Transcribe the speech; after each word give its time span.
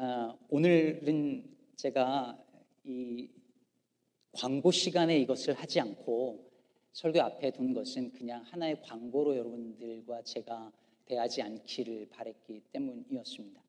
아, 0.00 0.32
오늘은 0.48 1.42
제가 1.74 2.40
이 2.84 3.28
광고 4.30 4.70
시간에 4.70 5.18
이것을 5.18 5.54
하지 5.54 5.80
않고 5.80 6.48
설교 6.92 7.20
앞에 7.20 7.50
둔 7.50 7.74
것은 7.74 8.12
그냥 8.12 8.44
하나의 8.44 8.80
광고로 8.82 9.36
여러분들과 9.36 10.22
제가 10.22 10.70
대하지 11.04 11.42
않기를 11.42 12.10
바랬기 12.10 12.62
때문이었습니다. 12.70 13.60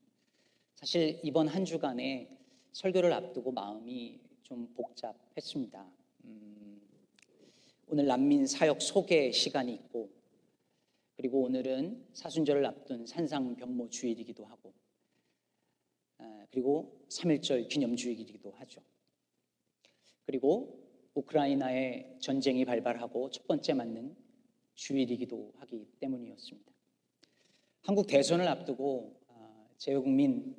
사실 0.76 1.20
이번 1.24 1.48
한 1.48 1.66
주간에 1.66 2.30
설교를 2.74 3.12
앞두고 3.12 3.52
마음이 3.52 4.20
좀 4.44 4.72
복잡했습니다. 4.76 5.92
음, 6.26 6.80
오늘 7.88 8.06
난민 8.06 8.46
사역 8.46 8.84
소개 8.84 9.32
시간이 9.32 9.74
있고 9.74 10.12
그리고 11.16 11.42
오늘은 11.42 12.06
사순절을 12.14 12.68
앞둔 12.68 13.08
산상 13.08 13.56
병모 13.56 13.90
주일이기도 13.90 14.46
하고 14.46 14.74
그리고 16.52 17.06
3.1절 17.10 17.68
기념주일이기도 17.70 18.52
하죠. 18.52 18.82
그리고 20.26 20.80
우크라이나의 21.14 22.18
전쟁이 22.20 22.66
발발하고 22.66 23.30
첫 23.32 23.48
번째 23.48 23.74
맞는 23.74 24.16
주일이기도 24.76 25.54
하기 25.58 25.88
때문이었습니다. 26.00 26.72
한국 27.82 28.08
대선을 28.08 28.48
앞두고 28.48 29.22
아, 29.28 29.68
제외국민 29.78 30.56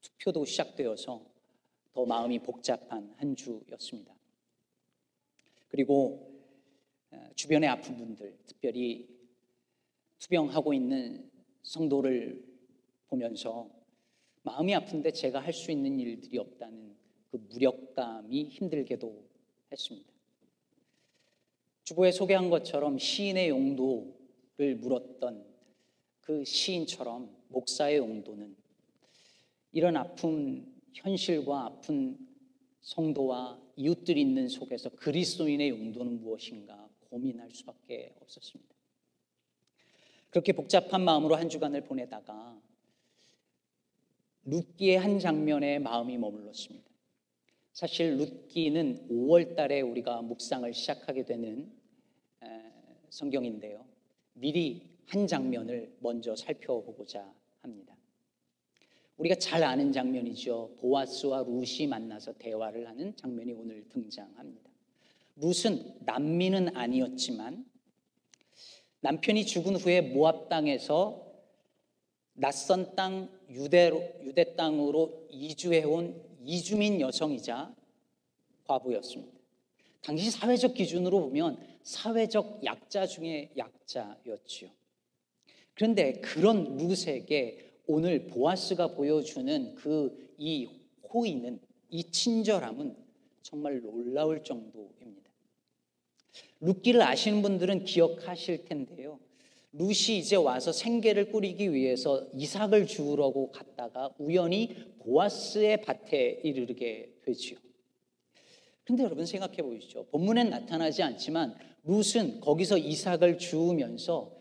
투표도 0.00 0.44
시작되어서 0.44 1.24
더 1.92 2.04
마음이 2.04 2.40
복잡한 2.40 3.14
한 3.16 3.36
주였습니다. 3.36 4.14
그리고 5.68 6.42
아, 7.10 7.30
주변의 7.34 7.68
아픈 7.68 7.96
분들, 7.96 8.38
특별히 8.46 9.08
투병하고 10.18 10.74
있는 10.74 11.30
성도를 11.62 12.44
보면서 13.08 13.70
마음이 14.46 14.76
아픈데 14.76 15.10
제가 15.10 15.40
할 15.40 15.52
수 15.52 15.72
있는 15.72 15.98
일들이 15.98 16.38
없다는 16.38 16.94
그 17.32 17.36
무력감이 17.50 18.44
힘들게도 18.44 19.24
했습니다. 19.72 20.08
주보에 21.82 22.12
소개한 22.12 22.48
것처럼 22.48 22.96
시인의 22.96 23.48
용도를 23.48 24.76
물었던 24.76 25.44
그 26.20 26.44
시인처럼 26.44 27.28
목사의 27.48 27.98
용도는 27.98 28.56
이런 29.72 29.96
아픈 29.96 30.72
현실과 30.94 31.66
아픈 31.66 32.16
성도와 32.82 33.60
이웃들이 33.74 34.20
있는 34.20 34.48
속에서 34.48 34.90
그리스도인의 34.90 35.70
용도는 35.70 36.20
무엇인가 36.20 36.88
고민할 37.10 37.50
수밖에 37.50 38.14
없었습니다. 38.20 38.74
그렇게 40.30 40.52
복잡한 40.52 41.02
마음으로 41.02 41.34
한 41.34 41.48
주간을 41.48 41.82
보내다가 41.82 42.60
룻기의 44.46 44.98
한 44.98 45.18
장면에 45.18 45.78
마음이 45.78 46.16
머물렀습니다. 46.18 46.88
사실 47.72 48.16
룻기는 48.16 49.08
5월 49.10 49.54
달에 49.54 49.80
우리가 49.82 50.22
묵상을 50.22 50.72
시작하게 50.72 51.24
되는 51.24 51.70
성경인데요. 53.10 53.84
미리 54.32 54.82
한 55.06 55.26
장면을 55.26 55.94
먼저 56.00 56.34
살펴보고자 56.34 57.32
합니다. 57.60 57.96
우리가 59.18 59.34
잘 59.36 59.64
아는 59.64 59.92
장면이죠. 59.92 60.76
보아스와 60.78 61.44
룻이 61.46 61.86
만나서 61.88 62.34
대화를 62.34 62.88
하는 62.88 63.16
장면이 63.16 63.52
오늘 63.52 63.88
등장합니다. 63.88 64.70
룻은 65.36 65.96
난민은 66.00 66.76
아니었지만 66.76 67.66
남편이 69.00 69.44
죽은 69.46 69.76
후에 69.76 70.00
모압 70.00 70.48
땅에서 70.48 71.25
낯선 72.36 72.94
땅 72.94 73.28
유대로, 73.50 74.02
유대 74.22 74.54
땅으로 74.54 75.26
이주해온 75.30 76.22
이주민 76.44 77.00
여성이자 77.00 77.74
과부였습니다. 78.64 79.36
당시 80.02 80.30
사회적 80.30 80.74
기준으로 80.74 81.20
보면 81.20 81.58
사회적 81.82 82.64
약자 82.64 83.06
중에 83.06 83.50
약자였지요. 83.56 84.70
그런데 85.74 86.12
그런 86.20 86.76
루색에 86.76 87.64
오늘 87.88 88.26
보아스가 88.26 88.88
보여주는 88.94 89.74
그 89.74 90.26
이 90.38 90.68
호의는 91.12 91.60
이 91.90 92.10
친절함은 92.10 92.96
정말 93.42 93.80
놀라울 93.80 94.42
정도입니다. 94.42 95.30
룻기를 96.60 97.02
아시는 97.02 97.42
분들은 97.42 97.84
기억하실 97.84 98.64
텐데요. 98.64 99.18
룻이 99.72 100.18
이제 100.18 100.36
와서 100.36 100.72
생계를 100.72 101.30
꾸리기 101.30 101.72
위해서 101.72 102.26
이삭을 102.34 102.86
주우려고 102.86 103.50
갔다가 103.50 104.14
우연히 104.18 104.74
보아스의 105.00 105.82
밭에 105.82 106.40
이르게 106.44 107.12
되지요. 107.22 107.58
근데 108.84 109.02
여러분 109.02 109.26
생각해 109.26 109.56
보시죠. 109.56 110.06
본문엔 110.06 110.50
나타나지 110.50 111.02
않지만 111.02 111.56
룻은 111.84 112.40
거기서 112.40 112.78
이삭을 112.78 113.38
주우면서 113.38 114.36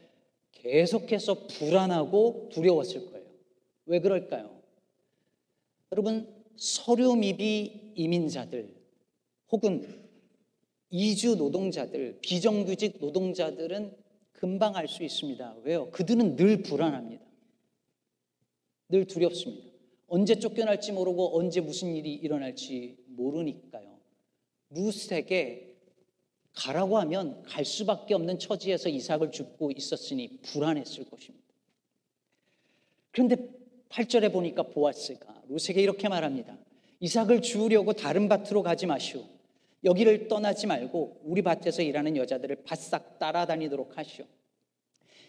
계속해서 0.51 1.47
불안하고 1.47 2.49
두려웠을 2.51 3.11
거예요. 3.11 3.25
왜 3.85 3.99
그럴까요? 3.99 4.61
여러분 5.91 6.33
서류 6.55 7.15
미비 7.15 7.91
이민자들 7.95 8.73
혹은 9.51 10.05
이주 10.89 11.35
노동자들, 11.35 12.19
비정규직 12.21 12.99
노동자들은 12.99 13.95
금방 14.35 14.75
알 14.75 14.87
수 14.87 15.03
있습니다. 15.03 15.57
왜요? 15.63 15.89
그들은 15.91 16.35
늘 16.35 16.61
불안합니다. 16.61 17.23
늘 18.89 19.05
두렵습니다. 19.05 19.69
언제 20.07 20.35
쫓겨날지 20.35 20.91
모르고 20.91 21.37
언제 21.37 21.61
무슨 21.61 21.95
일이 21.95 22.13
일어날지 22.13 22.97
모르니까요. 23.07 23.97
루스에게 24.69 25.75
가라고 26.53 26.97
하면 26.99 27.41
갈 27.43 27.65
수밖에 27.65 28.13
없는 28.13 28.39
처지에서 28.39 28.89
이삭을 28.89 29.31
죽고 29.31 29.71
있었으니 29.71 30.37
불안했을 30.43 31.05
것입니다. 31.05 31.45
그런데 33.11 33.35
8절에 33.89 34.31
보니까 34.31 34.63
보아스가 34.63 35.43
루스에게 35.47 35.81
이렇게 35.81 36.07
말합니다. 36.07 36.57
이삭을 36.99 37.41
주우려고 37.41 37.93
다른 37.93 38.29
밭으로 38.29 38.63
가지 38.63 38.85
마시오. 38.85 39.23
여기를 39.85 40.27
떠나지 40.27 40.65
말고 40.67 41.21
우리 41.23 41.43
밭에서 41.43 41.83
일하는 41.83 42.17
여자들을 42.17 42.63
바싹 42.63 43.19
따라다니도록 43.19 43.97
하시오. 43.97 44.25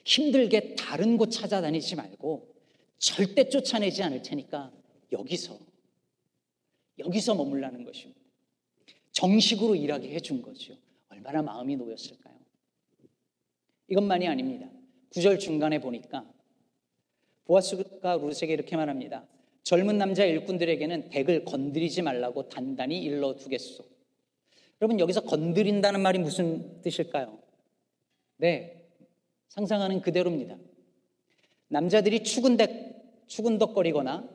힘들게 0.05 0.75
다른 0.77 1.19
곳 1.19 1.31
찾아다니지 1.31 1.97
말고 1.97 2.55
절대 2.99 3.49
쫓아내지 3.49 4.03
않을 4.03 4.23
테니까 4.23 4.73
여기서 5.13 5.59
여기서 6.99 7.35
머물라는 7.35 7.85
것입니다. 7.85 8.21
정식으로 9.13 9.75
일하게 9.75 10.11
해준 10.11 10.41
거죠. 10.41 10.75
얼마나 11.09 11.43
마음이 11.43 11.77
놓였을까요? 11.77 12.35
이것만이 13.89 14.27
아닙니다. 14.27 14.69
구절 15.11 15.39
중간에 15.39 15.81
보니까 15.81 16.27
보아스가 17.45 18.17
루스에게 18.17 18.55
이렇게 18.55 18.77
말합니다. 18.77 19.27
젊은 19.63 19.99
남자 19.99 20.25
일꾼들에게는 20.25 21.11
덱을 21.11 21.45
건드리지 21.45 22.03
말라고 22.03 22.49
단단히 22.49 23.03
일러 23.03 23.37
두겠소. 23.37 23.96
여러분 24.81 25.01
여기서 25.01 25.23
건드린다는 25.23 26.01
말이 26.01 26.19
무슨 26.19 26.81
뜻일까요? 26.83 27.39
네, 28.39 28.87
상상하는 29.49 30.01
그대로입니다. 30.03 30.57
남자들이 31.69 32.23
추근덕, 32.23 32.71
추근덕거리거나 33.27 34.29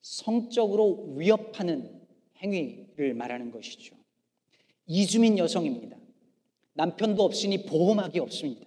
성적으로 0.00 1.14
위협하는 1.16 2.00
행위를 2.38 3.14
말하는 3.14 3.50
것이죠. 3.50 3.96
이주민 4.86 5.38
여성입니다. 5.38 5.96
남편도 6.74 7.22
없으니 7.22 7.64
보호막이 7.64 8.18
없습니다. 8.20 8.66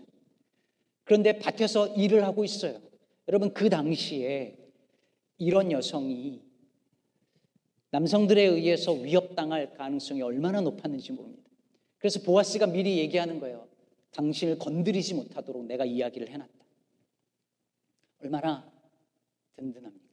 그런데 1.04 1.40
밭에서 1.40 1.96
일을 1.96 2.26
하고 2.26 2.44
있어요. 2.44 2.82
여러분 3.28 3.54
그 3.54 3.70
당시에 3.70 4.58
이런 5.38 5.72
여성이 5.72 6.42
남성들에 7.92 8.42
의해서 8.44 8.92
위협당할 8.92 9.74
가능성이 9.74 10.22
얼마나 10.22 10.62
높았는지 10.62 11.14
모릅니다. 11.14 11.50
그래서 11.98 12.22
보아스가 12.22 12.68
미리 12.68 12.98
얘기하는 13.00 13.40
거예요. 13.40 13.68
당신을 14.12 14.60
건드리지 14.60 15.14
못하도록 15.14 15.66
내가 15.66 15.86
이야기를 15.86 16.30
해놨다. 16.30 16.52
얼마나 18.20 18.70
든든합니까? 19.56 20.08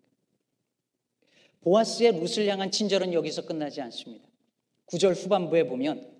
보아스의 1.63 2.13
룻을 2.21 2.47
향한 2.49 2.71
친절은 2.71 3.13
여기서 3.13 3.47
끝나지 3.47 3.81
않습니다. 3.81 4.29
9절 4.87 5.15
후반부에 5.17 5.67
보면 5.67 6.13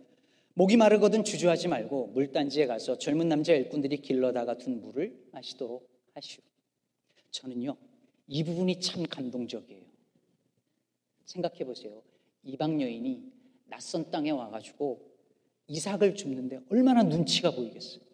목이 0.55 0.77
마르거든 0.77 1.25
주저하지 1.25 1.69
말고 1.69 2.09
물단지에 2.09 2.67
가서 2.67 2.97
젊은 2.99 3.29
남자 3.29 3.53
일꾼들이 3.53 3.99
길러다가 3.99 4.57
둔 4.57 4.81
물을 4.81 5.29
마시도록 5.33 5.89
하시오. 6.15 6.43
저는요, 7.31 7.77
이 8.29 8.45
부분이 8.45 8.81
참 8.81 9.03
감동적이에요. 9.03 9.84
생각해 11.25 11.65
보세요. 11.65 12.03
이방 12.43 12.81
여인이 12.81 13.33
낯선 13.67 14.11
땅에 14.11 14.31
와가지고 14.31 15.15
이삭을 15.67 16.15
줍는데 16.15 16.61
얼마나 16.71 17.03
눈치가 17.03 17.51
보이겠어요. 17.51 18.05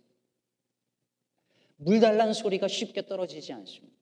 물 1.77 1.99
달라는 2.01 2.33
소리가 2.33 2.69
쉽게 2.69 3.07
떨어지지 3.07 3.53
않습니다. 3.53 3.97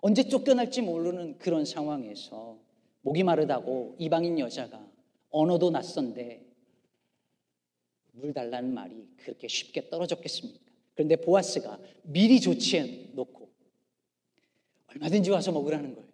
언제 0.00 0.24
쫓겨날지 0.24 0.82
모르는 0.82 1.38
그런 1.38 1.64
상황에서 1.64 2.58
목이 3.02 3.22
마르다고 3.22 3.96
이방인 3.98 4.38
여자가 4.38 4.84
언어도 5.30 5.70
낯선데 5.70 6.44
물 8.12 8.32
달라는 8.34 8.74
말이 8.74 9.08
그렇게 9.16 9.48
쉽게 9.48 9.88
떨어졌겠습니까? 9.88 10.60
그런데 10.94 11.16
보아스가 11.16 11.78
미리 12.02 12.40
조치해 12.40 13.10
놓고 13.14 13.50
얼마든지 14.88 15.30
와서 15.30 15.52
먹으라는 15.52 15.94
거예요. 15.94 16.11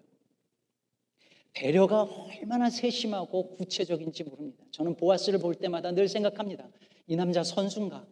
배려가 1.59 2.03
얼마나 2.03 2.71
세심하고 2.71 3.57
구체적인지 3.57 4.23
모릅니다. 4.23 4.65
저는 4.71 4.95
보아스를 4.95 5.41
볼 5.41 5.57
때마다 5.57 5.91
늘 5.91 6.09
생각합니다. 6.09 6.69
이 7.09 7.17
남자 7.17 7.43
선수인가? 7.43 8.07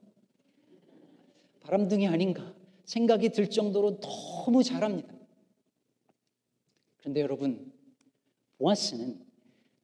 바람둥이 1.60 2.08
아닌가? 2.08 2.52
생각이 2.87 3.28
들 3.28 3.48
정도로 3.48 4.00
너무 4.00 4.64
잘합니다. 4.64 5.14
그런데 6.98 7.20
여러분, 7.20 7.72
보아스는 8.58 9.25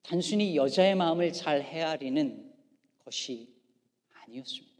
단순히 0.02 0.56
여자의 0.56 0.96
마음을 0.96 1.32
잘 1.32 1.62
헤아리는 1.62 2.52
것이 3.04 3.54
아니었습니다. 4.24 4.76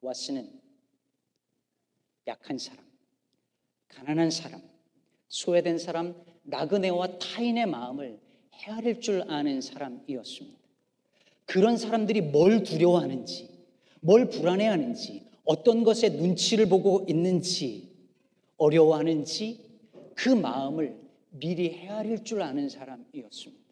보아스는 0.00 0.60
약한 2.26 2.58
사람, 2.58 2.84
가난한 3.86 4.32
사람, 4.32 4.60
소외된 5.28 5.78
사람, 5.78 6.20
나그네와 6.46 7.18
타인의 7.18 7.66
마음을 7.66 8.18
헤아릴 8.52 9.00
줄 9.00 9.22
아는 9.30 9.60
사람이었습니다. 9.60 10.58
그런 11.44 11.76
사람들이 11.76 12.20
뭘 12.22 12.62
두려워하는지, 12.62 13.48
뭘 14.00 14.28
불안해하는지, 14.28 15.24
어떤 15.44 15.84
것에 15.84 16.08
눈치를 16.08 16.68
보고 16.68 17.04
있는지, 17.08 17.90
어려워하는지 18.56 19.60
그 20.14 20.30
마음을 20.30 20.96
미리 21.30 21.70
헤아릴 21.70 22.24
줄 22.24 22.42
아는 22.42 22.68
사람이었습니다. 22.68 23.64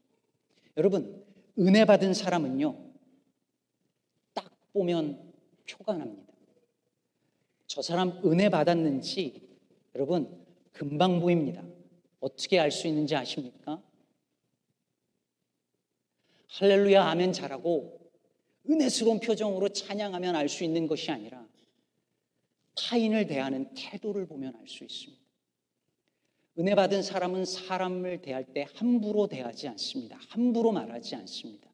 여러분, 0.76 1.24
은혜 1.58 1.84
받은 1.84 2.14
사람은요, 2.14 2.76
딱 4.34 4.50
보면 4.72 5.32
표가 5.68 5.96
납니다. 5.96 6.34
저 7.66 7.82
사람 7.82 8.20
은혜 8.24 8.48
받았는지 8.50 9.42
여러분 9.96 10.28
금방 10.72 11.20
보입니다. 11.20 11.60
어떻게 12.24 12.58
알 12.58 12.70
수 12.70 12.88
있는지 12.88 13.14
아십니까? 13.14 13.82
할렐루야 16.48 17.04
아멘 17.04 17.34
잘하고 17.34 18.00
은혜스러운 18.66 19.20
표정으로 19.20 19.68
찬양하면 19.68 20.34
알 20.34 20.48
수 20.48 20.64
있는 20.64 20.86
것이 20.86 21.10
아니라 21.10 21.46
타인을 22.76 23.26
대하는 23.26 23.74
태도를 23.74 24.26
보면 24.26 24.56
알 24.56 24.66
수 24.66 24.84
있습니다. 24.84 25.22
은혜 26.60 26.74
받은 26.74 27.02
사람은 27.02 27.44
사람을 27.44 28.22
대할 28.22 28.54
때 28.54 28.66
함부로 28.74 29.26
대하지 29.26 29.68
않습니다. 29.68 30.16
함부로 30.28 30.72
말하지 30.72 31.16
않습니다. 31.16 31.70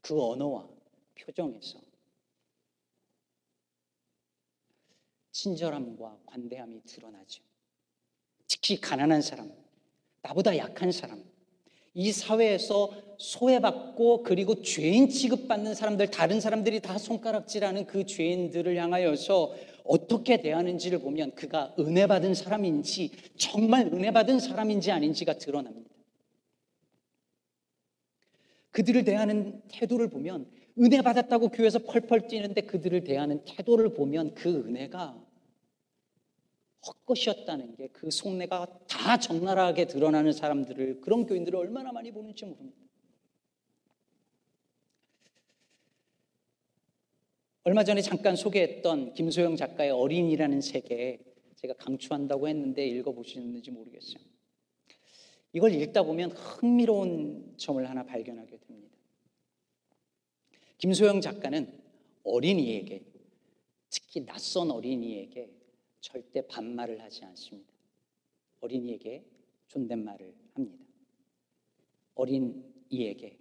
그 0.00 0.20
언어와 0.20 0.68
표정에서 1.14 1.80
친절함과 5.30 6.22
관대함이 6.26 6.82
드러나죠. 6.82 7.47
특히 8.48 8.80
가난한 8.80 9.22
사람, 9.22 9.52
나보다 10.22 10.56
약한 10.56 10.90
사람, 10.90 11.22
이 11.94 12.12
사회에서 12.12 12.90
소외받고 13.18 14.22
그리고 14.22 14.62
죄인 14.62 15.08
취급받는 15.08 15.74
사람들, 15.74 16.10
다른 16.10 16.40
사람들이 16.40 16.80
다 16.80 16.96
손가락질하는 16.98 17.86
그 17.86 18.06
죄인들을 18.06 18.76
향하여서 18.76 19.54
어떻게 19.84 20.40
대하는지를 20.40 21.00
보면 21.00 21.34
그가 21.34 21.74
은혜 21.78 22.06
받은 22.06 22.34
사람인지 22.34 23.10
정말 23.36 23.86
은혜 23.86 24.12
받은 24.12 24.38
사람인지 24.38 24.90
아닌지가 24.92 25.34
드러납니다. 25.38 25.90
그들을 28.70 29.04
대하는 29.04 29.60
태도를 29.68 30.08
보면 30.08 30.46
은혜 30.78 31.02
받았다고 31.02 31.48
교회에서 31.48 31.80
펄펄 31.80 32.28
뛰는데 32.28 32.60
그들을 32.60 33.02
대하는 33.02 33.42
태도를 33.44 33.94
보면 33.94 34.34
그 34.34 34.48
은혜가 34.48 35.20
헛것이었다는 36.86 37.76
게 37.76 37.88
그 37.98 38.12
속내가 38.12 38.86
다 38.86 39.18
적나라하게 39.18 39.86
드러나는 39.86 40.32
사람들을 40.32 41.00
그런 41.00 41.26
교인들을 41.26 41.58
얼마나 41.58 41.90
많이 41.90 42.12
보는지 42.12 42.44
모릅니다. 42.44 42.78
얼마 47.64 47.82
전에 47.82 48.00
잠깐 48.00 48.36
소개했던 48.36 49.14
김소영 49.14 49.56
작가의 49.56 49.90
어린이라는 49.90 50.60
세계 50.60 51.18
제가 51.56 51.74
강추한다고 51.74 52.46
했는데 52.46 52.86
읽어보셨는지 52.86 53.72
모르겠어요. 53.72 54.22
이걸 55.52 55.74
읽다 55.74 56.04
보면 56.04 56.30
흥미로운 56.30 57.54
점을 57.56 57.84
하나 57.88 58.04
발견하게 58.04 58.58
됩니다. 58.58 58.96
김소영 60.78 61.20
작가는 61.20 61.80
어린이에게 62.22 63.02
특히 63.90 64.24
낯선 64.24 64.70
어린이에게 64.70 65.57
절대 66.00 66.46
반말을 66.46 67.00
하지 67.00 67.24
않습니다. 67.24 67.72
어린이에게 68.60 69.24
존댓말을 69.66 70.34
합니다. 70.54 70.84
어린이에게 72.14 73.38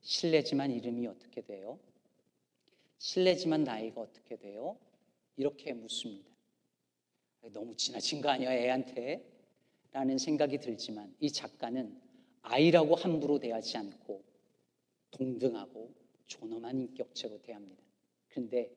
실례지만 0.00 0.70
이름이 0.70 1.06
어떻게 1.06 1.40
돼요? 1.40 1.78
실례지만 2.98 3.64
나이가 3.64 4.00
어떻게 4.00 4.36
돼요? 4.36 4.78
이렇게 5.36 5.72
묻습니다. 5.72 6.30
너무 7.52 7.76
지나친 7.76 8.20
거 8.20 8.28
아니야, 8.28 8.52
애한테? 8.52 9.24
라는 9.92 10.18
생각이 10.18 10.58
들지만 10.58 11.14
이 11.20 11.30
작가는 11.30 12.00
아이라고 12.42 12.94
함부로 12.96 13.38
대하지 13.38 13.76
않고 13.78 14.22
동등하고 15.10 15.92
존엄한 16.26 16.78
인격체로 16.80 17.40
대합니다. 17.42 17.82
그런데 18.28 18.70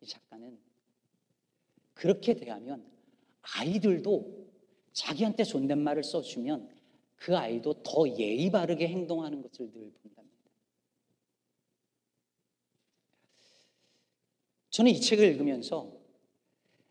이 0.00 0.06
작가는 0.06 0.58
그렇게 1.98 2.34
대하면 2.34 2.84
아이들도 3.56 4.46
자기한테 4.92 5.42
존댓말을 5.42 6.04
써주면 6.04 6.68
그 7.16 7.36
아이도 7.36 7.82
더 7.82 8.08
예의 8.08 8.50
바르게 8.52 8.86
행동하는 8.86 9.42
것을 9.42 9.72
늘 9.72 9.90
본답니다. 9.90 10.50
저는 14.70 14.92
이 14.92 15.00
책을 15.00 15.24
읽으면서 15.24 15.92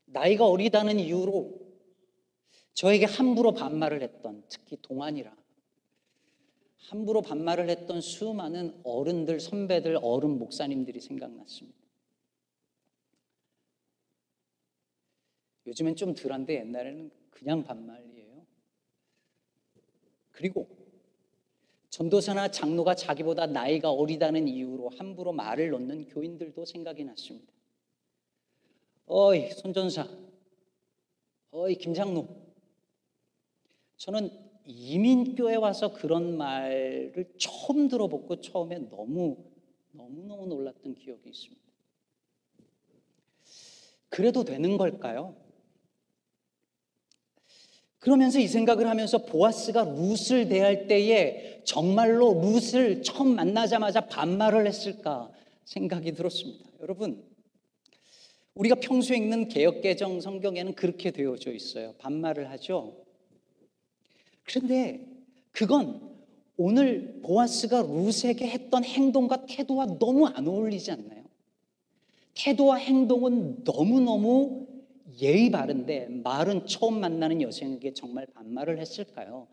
나이가 0.06 0.46
어리다는 0.46 1.00
이유로 1.00 1.58
저에게 2.74 3.06
함부로 3.06 3.54
반말을 3.54 4.02
했던 4.02 4.44
특히 4.50 4.78
동안이라 4.82 5.34
함부로 6.90 7.22
반말을 7.22 7.70
했던 7.70 8.02
수많은 8.02 8.82
어른들, 8.84 9.40
선배들, 9.40 10.00
어른 10.02 10.38
목사님들이 10.38 11.00
생각났습니다. 11.00 11.87
요즘엔 15.68 15.96
좀 15.98 16.14
덜한데 16.14 16.56
옛날에는 16.56 17.12
그냥 17.30 17.64
반말이에요. 17.64 18.46
그리고 20.32 20.68
전도사나 21.90 22.52
장로가 22.52 22.96
자기보다 22.96 23.48
나이가 23.48 23.92
어리다는 23.92 24.48
이유로 24.48 24.90
함부로 24.90 25.34
말을 25.34 25.70
놓는 25.72 26.08
교인들도 26.08 26.64
생각이 26.66 27.04
났습니다. 27.04 27.52
어이, 29.08 29.50
손전사. 29.52 30.08
어이, 31.52 31.76
김장로. 31.76 32.28
저는 33.98 34.30
이민교회 34.66 35.56
와서 35.56 35.94
그런 35.94 36.38
말을 36.38 37.34
처음 37.38 37.88
들어보고 37.88 38.42
처음에 38.42 38.80
너무, 38.90 39.38
너무너무 39.92 40.46
놀랐던 40.48 40.96
기억이 40.96 41.30
있습니다. 41.30 41.62
그래도 44.10 44.44
되는 44.44 44.78
걸까요? 44.78 45.47
그러면서 48.08 48.40
이 48.40 48.48
생각을 48.48 48.88
하면서 48.88 49.18
보아스가 49.18 49.84
룻을 49.84 50.48
대할 50.48 50.88
때에 50.88 51.60
정말로 51.66 52.40
룻을 52.40 53.04
처음 53.04 53.36
만나자마자 53.36 54.08
반말을 54.08 54.66
했을까 54.66 55.30
생각이 55.66 56.14
들었습니다. 56.14 56.70
여러분, 56.80 57.22
우리가 58.54 58.76
평소에 58.76 59.18
읽는 59.18 59.50
개혁개정 59.50 60.22
성경에는 60.22 60.76
그렇게 60.76 61.12
되어져 61.12 61.52
있어요. 61.52 61.96
반말을 61.98 62.50
하죠. 62.52 62.96
그런데 64.46 65.06
그건 65.52 66.00
오늘 66.56 67.20
보아스가 67.24 67.82
룻에게 67.82 68.48
했던 68.48 68.86
행동과 68.86 69.48
태도와 69.48 69.98
너무 70.00 70.28
안 70.28 70.48
어울리지 70.48 70.92
않나요? 70.92 71.26
태도와 72.36 72.78
행동은 72.78 73.66
너무너무 73.66 74.67
예의 75.22 75.50
바른데 75.50 76.08
말은 76.24 76.68
처음 76.68 77.00
만나는 77.00 77.42
여성에게 77.42 77.94
정말 77.94 78.28
반말을 78.28 78.80
했을까요? 78.80 79.48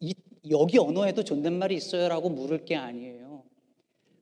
이, 0.00 0.14
여기 0.50 0.78
언어에도 0.78 1.22
존댓말이 1.22 1.74
있어요라고 1.76 2.30
물을 2.30 2.64
게 2.64 2.76
아니에요. 2.76 3.44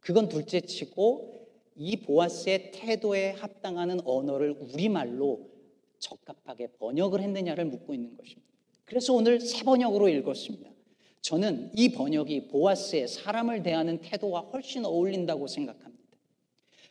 그건 0.00 0.28
둘째 0.28 0.61
치고 0.61 1.49
이 1.75 1.97
보아스의 1.97 2.71
태도에 2.73 3.33
합당하는 3.33 4.00
언어를 4.05 4.50
우리말로 4.50 5.50
적합하게 5.99 6.69
번역을 6.78 7.21
했느냐를 7.21 7.64
묻고 7.66 7.95
있는 7.95 8.16
것입니다. 8.16 8.47
그래서 8.85 9.12
오늘 9.12 9.40
새 9.40 9.64
번역으로 9.64 10.09
읽었습니다. 10.09 10.71
저는 11.21 11.73
이 11.75 11.90
번역이 11.90 12.49
보아스의 12.49 13.09
사람을 13.09 13.62
대하는 13.62 13.99
태도와 14.00 14.43
훨씬 14.43 14.85
어울린다고 14.85 15.49
생각합니다. 15.49 15.86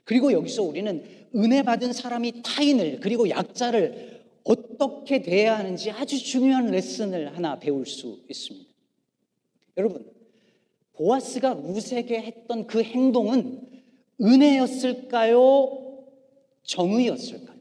그리고 0.05 0.31
여기서 0.31 0.63
우리는 0.63 1.03
은혜 1.35 1.63
받은 1.63 1.91
사람이 1.91 2.43
타인을 2.43 2.99
그리고 3.01 3.29
약자를 3.29 4.23
어떻게 4.43 5.21
대해야 5.21 5.57
하는지 5.57 5.91
아주 5.91 6.23
중요한 6.23 6.67
레슨을 6.67 7.35
하나 7.35 7.59
배울 7.59 7.85
수 7.85 8.23
있습니다. 8.29 8.69
여러분, 9.77 10.09
보아스가 10.93 11.55
루세게 11.55 12.21
했던 12.21 12.67
그 12.67 12.81
행동은 12.81 13.61
은혜였을까요? 14.21 16.05
정의였을까요? 16.63 17.59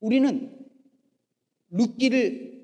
우리는 0.00 0.56
룻기를 1.70 2.57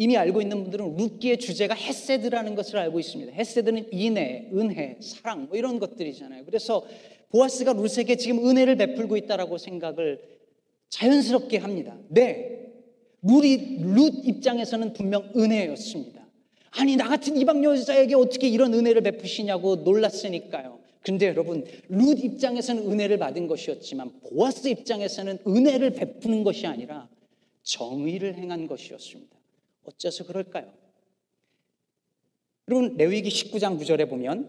이미 0.00 0.16
알고 0.16 0.40
있는 0.40 0.62
분들은 0.62 0.96
룻기의 0.96 1.38
주제가 1.38 1.74
헤세드라는 1.74 2.54
것을 2.54 2.78
알고 2.78 2.98
있습니다. 2.98 3.32
헤세드는 3.32 3.88
인애, 3.92 4.48
은혜, 4.54 4.96
사랑 4.98 5.48
뭐 5.48 5.58
이런 5.58 5.78
것들이잖아요. 5.78 6.46
그래서 6.46 6.86
보아스가 7.28 7.74
룻에게 7.74 8.16
지금 8.16 8.48
은혜를 8.48 8.76
베풀고 8.76 9.18
있다라고 9.18 9.58
생각을 9.58 10.18
자연스럽게 10.88 11.58
합니다. 11.58 11.98
네, 12.08 12.72
룻이 13.20 13.80
룻 13.82 14.26
입장에서는 14.26 14.94
분명 14.94 15.30
은혜였습니다. 15.36 16.26
아니 16.70 16.96
나 16.96 17.06
같은 17.06 17.36
이방 17.36 17.62
여자에게 17.62 18.14
어떻게 18.14 18.48
이런 18.48 18.72
은혜를 18.72 19.02
베푸시냐고 19.02 19.76
놀랐으니까요. 19.76 20.78
근데 21.02 21.26
여러분 21.26 21.66
룻 21.90 22.24
입장에서는 22.24 22.90
은혜를 22.90 23.18
받은 23.18 23.46
것이었지만 23.48 24.12
보아스 24.22 24.66
입장에서는 24.66 25.40
은혜를 25.46 25.90
베푸는 25.90 26.42
것이 26.42 26.66
아니라 26.66 27.06
정의를 27.64 28.36
행한 28.36 28.66
것이었습니다. 28.66 29.39
어째서 29.84 30.24
그럴까요? 30.24 30.72
여러분 32.68 32.96
레위기 32.96 33.28
19장 33.28 33.78
9절에 33.80 34.08
보면 34.08 34.48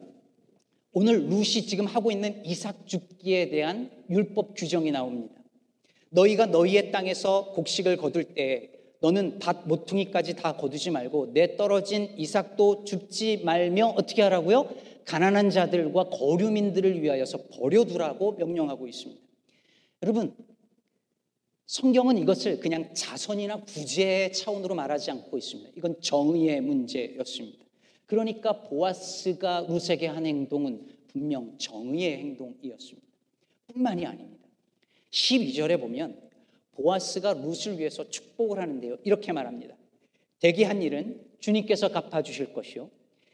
오늘 0.93 1.27
룻이 1.27 1.65
지금 1.65 1.85
하고 1.85 2.11
있는 2.11 2.45
이삭 2.45 2.85
죽기에 2.85 3.49
대한 3.49 3.89
율법 4.09 4.55
규정이 4.55 4.91
나옵니다. 4.91 5.33
너희가 6.09 6.47
너희의 6.47 6.91
땅에서 6.91 7.53
곡식을 7.53 7.97
거둘 7.97 8.25
때 8.33 8.69
너는 8.99 9.39
밭 9.39 9.67
모퉁이까지 9.67 10.35
다 10.35 10.55
거두지 10.57 10.91
말고 10.91 11.33
내 11.33 11.55
떨어진 11.55 12.13
이삭도 12.17 12.83
줍지 12.83 13.41
말며 13.43 13.87
어떻게 13.87 14.21
하라고요? 14.21 14.69
가난한 15.05 15.49
자들과 15.49 16.09
거류민들을 16.09 17.01
위하여서 17.01 17.47
버려두라고 17.53 18.33
명령하고 18.33 18.87
있습니다. 18.87 19.21
여러분 20.03 20.35
성경은 21.71 22.17
이것을 22.17 22.59
그냥 22.59 22.93
자선이나 22.93 23.61
구제의 23.61 24.33
차원으로 24.33 24.75
말하지 24.75 25.09
않고 25.11 25.37
있습니다. 25.37 25.71
이건 25.77 26.01
정의의 26.01 26.59
문제였습니다. 26.59 27.65
그러니까 28.07 28.63
보아스가 28.63 29.65
루세게 29.69 30.07
한 30.07 30.25
행동은 30.25 30.85
분명 31.07 31.57
정의의 31.57 32.17
행동이었습니다. 32.17 33.07
뿐만이 33.67 34.05
아닙니다. 34.05 34.45
12절에 35.11 35.79
보면 35.79 36.19
보아스가 36.73 37.35
룻을 37.35 37.79
위해서 37.79 38.09
축복을 38.09 38.59
하는데요. 38.59 38.97
이렇게 39.05 39.31
말합니다. 39.31 39.77
대기한 40.41 40.81
일은 40.81 41.21
주님께서 41.39 41.87
갚아주실 41.87 42.51
것이요. 42.51 42.89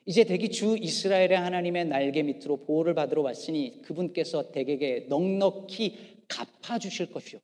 이제 0.05 0.23
대기 0.23 0.51
주 0.51 0.77
이스라엘의 0.79 1.35
하나님의 1.39 1.85
날개 1.85 2.21
밑으로 2.21 2.57
보호를 2.57 2.93
받으러 2.93 3.23
왔으니 3.23 3.81
그분께서 3.81 4.51
대개게 4.51 5.07
넉넉히 5.09 5.97
갚아주실 6.27 7.11
것이요. 7.11 7.39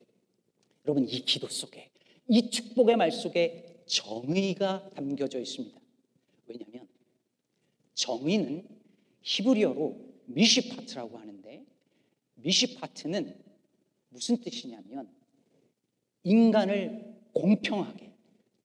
여러분 0.85 1.07
이 1.07 1.23
기도 1.23 1.47
속에 1.47 1.89
이 2.27 2.49
축복의 2.49 2.97
말 2.97 3.11
속에 3.11 3.83
정의가 3.85 4.89
담겨져 4.95 5.39
있습니다. 5.39 5.79
왜냐하면 6.47 6.87
정의는 7.93 8.67
히브리어로 9.21 10.13
미시파트라고 10.25 11.17
하는데 11.17 11.65
미시파트는 12.35 13.37
무슨 14.09 14.37
뜻이냐면 14.37 15.09
인간을 16.23 17.13
공평하게 17.33 18.13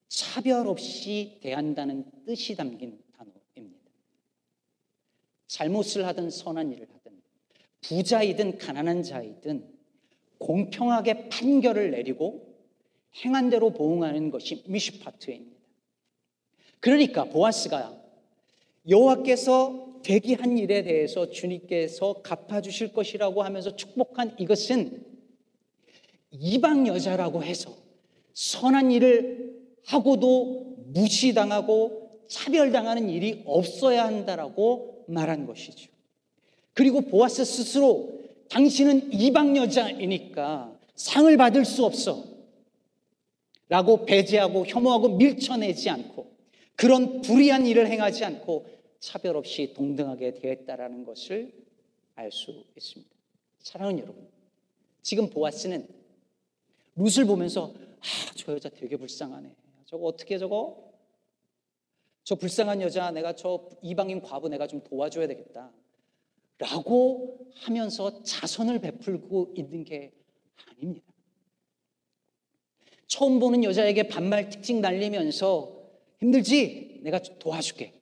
차별 0.09 0.67
없이 0.67 1.39
대한다는 1.43 2.05
뜻이 2.25 2.55
담긴 2.55 3.01
단어입니다. 3.17 3.91
잘못을 5.47 6.07
하든 6.07 6.31
선한 6.31 6.73
일을 6.73 6.89
하든 6.95 7.23
부자이든 7.83 8.59
가난한 8.59 9.03
자이든 9.03 9.78
공평하게 10.38 11.28
판결을 11.28 11.90
내리고 11.90 12.47
행한 13.25 13.50
대로 13.50 13.71
보응하는 13.71 14.30
것이 14.30 14.62
미시파트입니다. 14.66 15.59
그러니까 16.80 17.25
보아스가 17.25 18.00
여호와께서 18.88 20.00
대기한 20.02 20.57
일에 20.57 20.83
대해서 20.83 21.30
주님께서 21.30 22.23
갚아주실 22.23 22.92
것이라고 22.92 23.42
하면서 23.42 23.75
축복한 23.75 24.35
이것은 24.38 25.04
이방 26.30 26.87
여자라고 26.87 27.42
해서 27.42 27.75
선한 28.35 28.92
일을 28.92 29.59
하고도 29.85 30.76
무시당하고 30.87 32.23
차별당하는 32.28 33.09
일이 33.09 33.42
없어야 33.47 34.04
한다라고 34.04 35.04
말한 35.09 35.47
것이죠. 35.47 35.90
그리고 36.75 37.00
보아스 37.00 37.45
스스로 37.45 38.18
당신은 38.50 39.12
이방 39.12 39.57
여자이니까 39.57 40.78
상을 40.95 41.37
받을 41.37 41.64
수 41.64 41.85
없어. 41.85 42.25
라고 43.69 44.07
배제하고 44.07 44.64
혐오하고 44.67 45.17
밀쳐내지 45.17 45.90
않고 45.90 46.37
그런 46.75 47.21
불의한 47.21 47.67
일을 47.67 47.87
행하지 47.88 48.25
않고 48.25 48.67
차별 48.99 49.37
없이 49.37 49.75
동등하게 49.75 50.35
대했다라는 50.35 51.05
것을 51.05 51.52
알 52.14 52.33
수 52.33 52.64
있습니다. 52.76 53.14
사랑하는 53.61 54.00
여러분, 54.00 54.28
지금 55.02 55.28
보아스는 55.28 55.87
룻을 56.97 57.26
보면서 57.26 57.75
아, 58.00 58.33
저 58.35 58.52
여자 58.55 58.69
되게 58.69 58.97
불쌍하네. 58.97 59.55
저거 59.85 60.07
어떻게 60.07 60.38
저거? 60.38 60.88
저 62.25 62.35
불쌍한 62.35 62.81
여자 62.83 63.11
내가 63.11 63.35
저 63.35 63.69
이방인 63.83 64.21
과부 64.21 64.49
내가 64.49 64.67
좀 64.67 64.83
도와줘야 64.83 65.26
되겠다. 65.26 65.71
라고 66.59 67.50
하면서 67.55 68.23
자선을 68.23 68.81
베풀고 68.81 69.55
있는 69.57 69.85
게 69.85 70.12
아닙니다. 70.67 71.07
처음 73.07 73.38
보는 73.38 73.65
여자에게 73.65 74.09
반말 74.09 74.50
틱틱 74.50 74.81
날리면서 74.81 75.79
힘들지? 76.19 77.00
내가 77.03 77.21
도와줄게. 77.21 77.95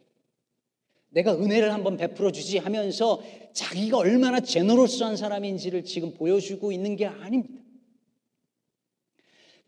내가 1.11 1.35
은혜를 1.35 1.73
한번 1.73 1.97
베풀어 1.97 2.33
주지 2.33 2.59
하면서 2.59 3.23
자기가 3.53 3.99
얼마나 3.99 4.41
제너러스한 4.41 5.17
사람인지를 5.17 5.85
지금 5.85 6.13
보여주고 6.13 6.73
있는 6.73 6.97
게 6.97 7.07
아닙니다. 7.07 7.63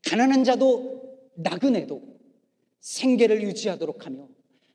가난한 0.04 0.44
자도 0.44 1.18
나그네도 1.36 2.02
생계를 2.80 3.42
유지하도록 3.42 4.06
하며 4.06 4.28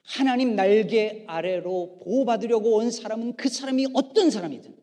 하나님 0.03 0.55
날개 0.55 1.23
아래로 1.27 1.99
보호받으려고 2.03 2.75
온 2.75 2.91
사람은 2.91 3.35
그 3.35 3.49
사람이 3.49 3.87
어떤 3.93 4.29
사람이든 4.29 4.75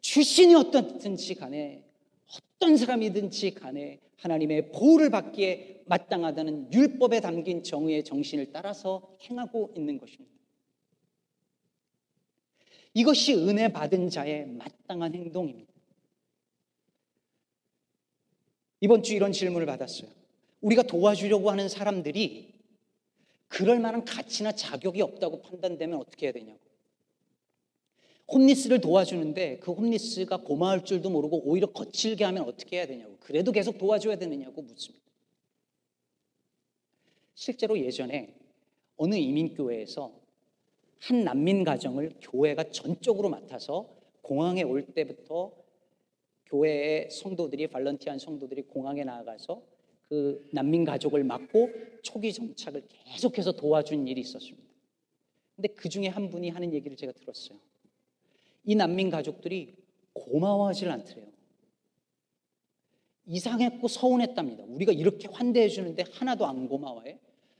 출신이 0.00 0.54
어떻든지 0.54 1.36
간에 1.36 1.84
어떤 2.56 2.76
사람이든지 2.76 3.54
간에 3.54 4.00
하나님의 4.16 4.70
보호를 4.72 5.10
받기에 5.10 5.82
마땅하다는 5.86 6.72
율법에 6.72 7.20
담긴 7.20 7.62
정의의 7.62 8.04
정신을 8.04 8.52
따라서 8.52 9.16
행하고 9.28 9.72
있는 9.76 9.98
것입니다. 9.98 10.32
이것이 12.94 13.34
은혜 13.34 13.72
받은 13.72 14.10
자의 14.10 14.46
마땅한 14.46 15.14
행동입니다. 15.14 15.72
이번 18.80 19.02
주 19.02 19.14
이런 19.14 19.32
질문을 19.32 19.66
받았어요. 19.66 20.10
우리가 20.60 20.82
도와주려고 20.82 21.50
하는 21.50 21.68
사람들이 21.68 22.51
그럴 23.52 23.80
만한 23.80 24.02
가치나 24.06 24.52
자격이 24.52 25.02
없다고 25.02 25.42
판단되면 25.42 25.98
어떻게 25.98 26.26
해야 26.26 26.32
되냐고. 26.32 26.58
홈리스를 28.32 28.80
도와주는데 28.80 29.58
그 29.58 29.72
홈리스가 29.72 30.38
고마울 30.38 30.86
줄도 30.86 31.10
모르고 31.10 31.42
오히려 31.44 31.66
거칠게 31.70 32.24
하면 32.24 32.44
어떻게 32.44 32.78
해야 32.78 32.86
되냐고. 32.86 33.18
그래도 33.20 33.52
계속 33.52 33.76
도와줘야 33.76 34.16
되느냐고 34.16 34.62
묻습니다. 34.62 35.04
실제로 37.34 37.78
예전에 37.78 38.34
어느 38.96 39.16
이민교회에서 39.16 40.10
한 41.00 41.24
난민 41.24 41.62
가정을 41.64 42.14
교회가 42.22 42.70
전적으로 42.70 43.28
맡아서 43.28 43.86
공항에 44.22 44.62
올 44.62 44.86
때부터 44.86 45.52
교회의 46.46 47.10
성도들이 47.10 47.66
발런티한 47.66 48.18
성도들이 48.18 48.62
공항에 48.62 49.04
나아가서 49.04 49.71
그 50.12 50.46
난민 50.52 50.84
가족을 50.84 51.24
맡고 51.24 51.70
초기 52.02 52.34
정착을 52.34 52.86
계속해서 52.86 53.52
도와준 53.52 54.06
일이 54.06 54.20
있었습니다. 54.20 54.68
근데 55.56 55.68
그 55.68 55.88
중에 55.88 56.08
한 56.08 56.28
분이 56.28 56.50
하는 56.50 56.74
얘기를 56.74 56.98
제가 56.98 57.12
들었어요. 57.12 57.58
이 58.64 58.74
난민 58.74 59.08
가족들이 59.08 59.74
고마워하질 60.12 60.90
않더래요. 60.90 61.28
이상했고 63.24 63.88
서운했답니다. 63.88 64.64
우리가 64.64 64.92
이렇게 64.92 65.28
환대해 65.28 65.70
주는데 65.70 66.04
하나도 66.12 66.44
안 66.44 66.68
고마워해? 66.68 67.18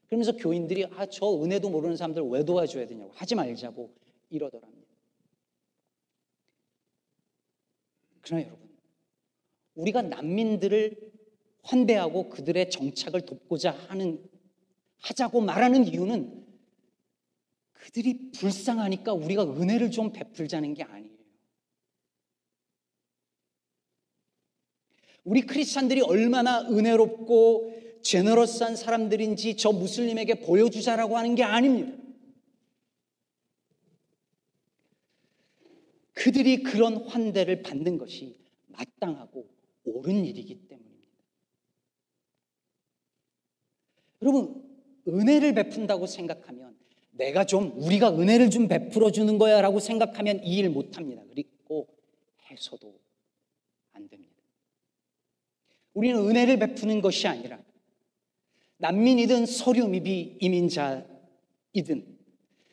그러면서 0.09 0.37
교인들이 0.37 0.85
아, 0.85 1.07
저 1.07 1.35
은혜도 1.43 1.71
모르는 1.71 1.97
사람들 1.97 2.23
왜 2.25 2.45
도와줘야 2.45 2.87
되냐고 2.87 3.13
하지 3.15 3.35
말자고 3.35 3.95
이러더랍니다. 4.29 4.93
그러나 8.21 8.45
여러분, 8.45 8.69
우리가 9.75 10.03
난민들을 10.03 11.12
환대하고 11.63 12.29
그들의 12.29 12.71
정착을 12.71 13.23
돕고자 13.23 13.71
하는 13.89 14.23
하자고 14.99 15.41
말하는 15.41 15.87
이유는 15.87 16.43
그들이 17.73 18.31
불쌍하니까 18.33 19.13
우리가 19.13 19.45
은혜를 19.45 19.91
좀 19.91 20.13
베풀자는 20.13 20.75
게 20.75 20.85
아니에요. 20.85 21.13
우리 25.25 25.43
크리스찬들이 25.43 26.01
얼마나 26.01 26.63
은혜롭고 26.63 28.01
제너러스한 28.03 28.77
사람들인지 28.77 29.57
저 29.57 29.71
무슬림에게 29.73 30.41
보여주자라고 30.41 31.17
하는 31.17 31.35
게 31.35 31.45
아닙니다. 31.45 31.97
그들이 36.13 36.63
그런 36.63 36.99
환대를 37.09 37.63
받는 37.63 37.99
것이 37.99 38.37
마땅하고 38.69 39.49
옳은 39.85 40.25
일이기 40.25 40.69
때문입니다. 40.69 40.93
여러분, 44.23 44.63
은혜를 45.09 45.55
베푼다고 45.55 46.07
생각하면 46.07 46.77
내가 47.13 47.45
좀 47.45 47.73
우리가 47.77 48.11
은혜를 48.17 48.51
좀 48.51 48.69
베풀어 48.69 49.11
주는 49.11 49.37
거야라고 49.39 49.81
생각하면 49.81 50.43
이 50.45 50.59
일 50.59 50.71
못합니다. 50.71 51.23
그리고 51.29 51.89
해서도 52.51 52.99
안 53.93 54.09
됩니다. 54.09 54.33
우리는 55.95 56.19
은혜를 56.19 56.59
베푸는 56.59 57.01
것이 57.03 57.27
아니라 57.29 57.61
난민이든 58.79 59.47
서류 59.47 59.89
미비 59.89 60.39
이민자이든 60.41 62.19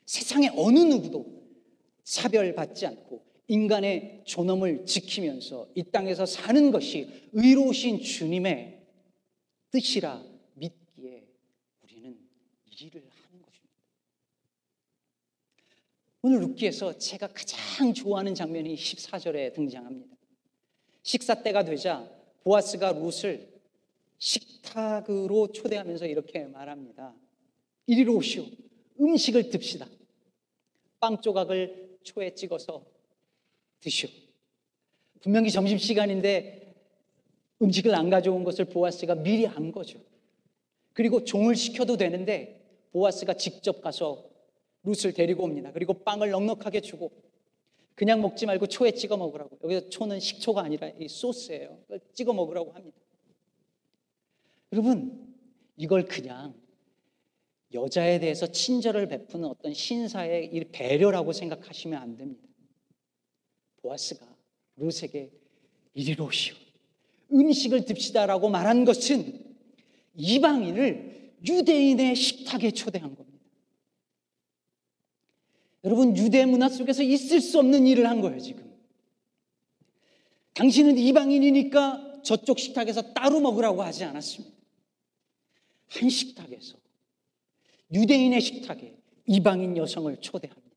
세상의 0.06 0.52
어느 0.56 0.80
누구도 0.80 1.26
차별받지 2.04 2.86
않고 2.88 3.24
인간의 3.48 4.22
존엄을 4.26 4.86
지키면서 4.86 5.68
이 5.76 5.84
땅에서 5.84 6.26
사는 6.26 6.72
것이 6.72 7.30
의로우신 7.34 8.02
주님의 8.02 8.80
뜻이라 9.72 10.24
일을 12.82 13.02
하는 13.02 13.42
것입니다. 13.42 13.70
오늘 16.22 16.42
루키에서 16.42 16.98
제가 16.98 17.28
가장 17.28 17.94
좋아하는 17.94 18.36
장면이 18.36 18.76
14절에 18.76 19.54
등장합니다. 19.54 20.16
식사 21.04 21.42
때가 21.42 21.64
되자 21.64 22.10
보아스가 22.44 22.94
룻을 22.94 23.50
식탁으로 24.18 25.52
초대하면서 25.52 26.08
이렇게 26.08 26.46
말합니다. 26.46 27.16
이리로 27.88 28.16
오시오. 28.16 28.46
음식을 29.00 29.50
듭시다. 29.50 29.88
빵 31.00 31.22
조각을 31.22 32.00
초에 32.04 32.36
찍어서 32.36 32.86
드시오. 33.80 34.10
분명히 35.22 35.52
점심시간인데 35.52 36.76
음식을 37.62 37.96
안 37.96 38.10
가져온 38.10 38.44
것을 38.44 38.66
보아스가 38.66 39.16
미리 39.16 39.48
안 39.48 39.72
거죠. 39.72 40.00
그리고 40.94 41.24
종을 41.24 41.56
시켜도 41.56 41.98
되는데 41.98 42.59
보아스가 42.92 43.34
직접 43.34 43.82
가서 43.82 44.26
룻을 44.84 45.14
데리고 45.14 45.44
옵니다. 45.44 45.72
그리고 45.72 45.94
빵을 45.94 46.30
넉넉하게 46.30 46.82
주고 46.82 47.12
그냥 47.96 48.22
먹지 48.22 48.46
말고 48.46 48.68
초에 48.68 48.92
찍어 48.92 49.18
먹으라고. 49.18 49.60
여기서 49.64 49.90
초는 49.90 50.20
식초가 50.20 50.62
아니라 50.62 50.90
이 51.00 51.08
소스예요. 51.10 51.78
찍어 52.14 52.34
먹으라고 52.34 52.72
합니다. 52.72 52.98
여러분, 54.72 55.36
이걸 55.76 56.06
그냥 56.06 56.54
여자에 57.74 58.20
대해서 58.20 58.48
친절을 58.48 59.08
베푸는 59.08 59.48
어떤 59.48 59.74
신사의 59.74 60.70
배려라고 60.72 61.34
생각하시면 61.34 62.02
안 62.02 62.16
됩니다. 62.16 62.48
보아스가 63.82 64.26
룻에게 64.78 65.32
이리로 65.94 66.26
오시오. 66.26 66.56
음식을 67.32 67.86
듭시다라고 67.86 68.50
말한 68.50 68.86
것은 68.86 69.56
이방인을 70.16 71.19
유대인의 71.48 72.16
식탁에 72.16 72.72
초대한 72.72 73.16
겁니다. 73.16 73.40
여러분, 75.84 76.16
유대 76.18 76.46
문화 76.46 76.68
속에서 76.68 77.04
있을 77.04 77.40
수 77.40 77.60
없는 77.60 77.88
일을 77.88 78.10
한 78.10 78.22
거예요, 78.22 78.40
지금. 78.40 78.70
당신은 80.54 80.98
이방인이니까 80.98 82.22
저쪽 82.24 82.60
식탁에서 82.60 83.14
따로 83.14 83.40
먹으라고 83.40 83.82
하지 83.82 84.04
않았습니다. 84.04 84.56
한 85.88 86.10
식탁에서 86.10 86.78
유대인의 87.94 88.42
식탁에 88.42 88.96
이방인 89.26 89.78
여성을 89.78 90.16
초대합니다. 90.18 90.70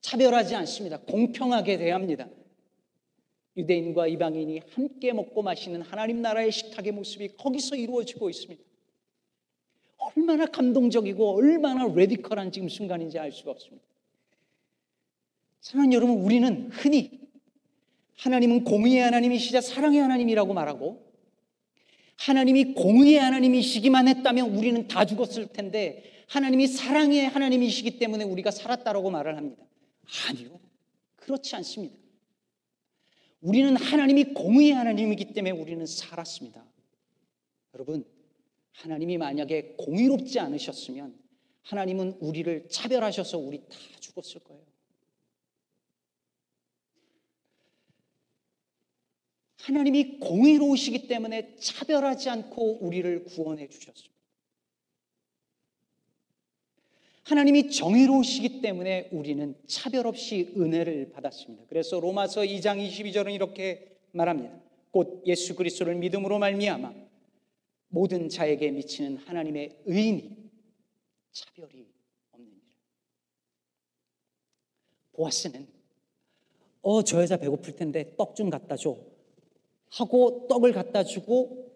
차별하지 0.00 0.54
않습니다. 0.54 0.98
공평하게 1.00 1.76
대합니다. 1.78 2.28
유대인과 3.56 4.06
이방인이 4.06 4.62
함께 4.70 5.12
먹고 5.12 5.42
마시는 5.42 5.82
하나님 5.82 6.22
나라의 6.22 6.52
식탁의 6.52 6.92
모습이 6.92 7.36
거기서 7.36 7.76
이루어지고 7.76 8.30
있습니다. 8.30 8.67
얼마나 10.16 10.46
감동적이고 10.46 11.36
얼마나 11.36 11.86
레디컬한 11.86 12.52
지금 12.52 12.68
순간인지 12.68 13.18
알 13.18 13.32
수가 13.32 13.50
없습니다. 13.52 13.84
사랑하는 15.60 15.92
여러분, 15.92 16.18
우리는 16.18 16.70
흔히 16.70 17.20
하나님은 18.16 18.64
공의의 18.64 19.00
하나님이시자 19.02 19.60
사랑의 19.60 20.00
하나님이라고 20.00 20.54
말하고 20.54 21.06
하나님이 22.16 22.74
공의의 22.74 23.18
하나님이시기만 23.18 24.08
했다면 24.08 24.50
우리는 24.56 24.88
다 24.88 25.04
죽었을 25.04 25.48
텐데 25.48 26.24
하나님이 26.26 26.66
사랑의 26.66 27.28
하나님이시기 27.28 27.98
때문에 27.98 28.24
우리가 28.24 28.50
살았다라고 28.50 29.10
말을 29.10 29.36
합니다. 29.36 29.62
아니요. 30.28 30.58
그렇지 31.16 31.54
않습니다. 31.56 31.96
우리는 33.40 33.76
하나님이 33.76 34.24
공의의 34.34 34.72
하나님이기 34.72 35.32
때문에 35.32 35.52
우리는 35.52 35.86
살았습니다. 35.86 36.64
여러분, 37.74 38.04
하나님이 38.78 39.18
만약에 39.18 39.74
공의롭지 39.76 40.38
않으셨으면 40.38 41.18
하나님은 41.62 42.18
우리를 42.20 42.68
차별하셔서 42.70 43.38
우리 43.38 43.58
다 43.58 43.76
죽었을 43.98 44.40
거예요. 44.44 44.62
하나님이 49.60 50.20
공의로우시기 50.20 51.08
때문에 51.08 51.56
차별하지 51.56 52.30
않고 52.30 52.78
우리를 52.84 53.24
구원해 53.24 53.68
주셨습니다. 53.68 54.16
하나님이 57.24 57.70
정의로우시기 57.70 58.62
때문에 58.62 59.10
우리는 59.12 59.54
차별 59.66 60.06
없이 60.06 60.54
은혜를 60.56 61.10
받았습니다. 61.10 61.64
그래서 61.68 62.00
로마서 62.00 62.42
2장 62.42 62.78
22절은 62.78 63.34
이렇게 63.34 63.98
말합니다. 64.12 64.58
곧 64.92 65.22
예수 65.26 65.54
그리스도를 65.54 65.96
믿음으로 65.96 66.38
말미암아 66.38 67.07
모든 67.88 68.28
자에게 68.28 68.70
미치는 68.70 69.16
하나님의 69.18 69.82
의인이 69.86 70.50
차별이 71.32 71.86
없는 72.32 72.50
일. 72.52 72.60
보아스는 75.12 75.66
어 76.82 77.02
저 77.02 77.20
여자 77.22 77.36
배고플 77.36 77.76
텐데 77.76 78.14
떡 78.16 78.34
좀 78.34 78.50
갖다 78.50 78.76
줘. 78.76 78.96
하고 79.90 80.46
떡을 80.48 80.72
갖다 80.72 81.02
주고 81.04 81.66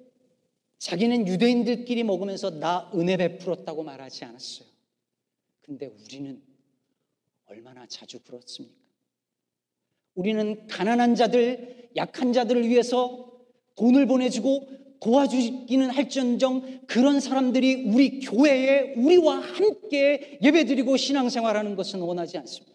자기는 0.79 1.27
유대인들끼리 1.29 2.03
먹으면서 2.05 2.51
나 2.51 2.91
은혜 2.95 3.17
베풀었다고 3.17 3.83
말하지 3.83 4.25
않았어요. 4.25 4.69
근데 5.63 5.87
우리는 5.87 6.43
얼마나 7.47 7.87
자주 7.87 8.21
그렇습니까? 8.21 8.77
우리는 10.15 10.67
가난한 10.67 11.15
자들, 11.15 11.91
약한 11.97 12.33
자들을 12.33 12.69
위해서 12.69 13.31
돈을 13.77 14.07
보내주고 14.07 14.69
도와주기는 15.03 15.91
할지언정 15.91 16.81
그런 16.87 17.19
사람들이 17.19 17.85
우리 17.87 18.21
교회에 18.21 18.95
우리와 18.97 19.41
함께 19.41 20.39
예배드리고 20.43 20.97
신앙생활하는 20.97 21.75
것은 21.75 22.01
원하지 22.01 22.39
않습니다. 22.39 22.73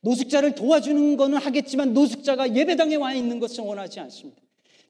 노숙자를 0.00 0.54
도와주는 0.54 1.16
것은 1.16 1.34
하겠지만 1.34 1.94
노숙자가 1.94 2.54
예배당에 2.54 2.96
와 2.96 3.14
있는 3.14 3.38
것은 3.38 3.64
원하지 3.64 4.00
않습니다. 4.00 4.42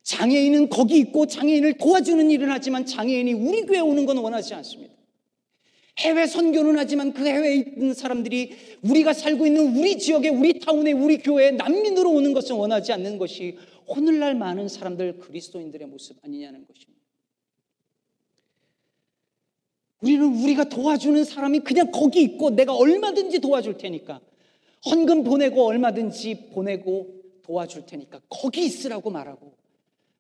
장애인은 0.03 0.71
거기 0.71 0.99
있고 0.99 1.27
장애인을 1.27 1.75
도와주는 1.75 2.31
일은 2.31 2.51
하지만 2.51 2.85
장애인이 2.85 3.33
우리 3.35 3.63
교회에 3.63 3.81
오는 3.81 4.05
건 4.07 4.19
원하지 4.19 4.55
않습니다. 4.55 4.95
해외 5.99 6.27
선교는 6.27 6.77
하지만 6.77 7.13
그 7.13 7.25
해외에 7.25 7.55
있는 7.55 7.95
사람들이 7.95 8.53
우리가 8.83 9.13
살고 9.13 9.47
있는 9.47 9.77
우리 9.77 9.99
지역에 9.99 10.29
우리 10.29 10.59
타운에 10.59 10.91
우리 10.93 11.19
교회에 11.19 11.53
난민으로 11.53 12.11
오는 12.11 12.33
것은 12.33 12.57
원하지 12.57 12.93
않는 12.93 13.19
것이 13.19 13.57
오늘날 13.87 14.35
많은 14.35 14.69
사람들 14.69 15.19
그리스도인들의 15.19 15.87
모습 15.89 16.17
아니냐는 16.25 16.67
것입니다. 16.67 16.95
우리는 20.01 20.43
우리가 20.43 20.69
도와주는 20.69 21.25
사람이 21.25 21.61
그냥 21.61 21.91
거기 21.91 22.23
있고 22.23 22.51
내가 22.51 22.75
얼마든지 22.75 23.41
도와줄 23.41 23.79
테니까 23.79 24.21
헌금 24.85 25.25
보내고 25.25 25.65
얼마든지 25.65 26.51
보내고 26.51 27.23
도와줄 27.43 27.87
테니까 27.87 28.21
거기 28.29 28.67
있으라고 28.67 29.11
말하고 29.11 29.57